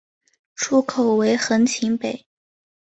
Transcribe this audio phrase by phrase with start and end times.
[0.55, 2.25] 出口为横琴北。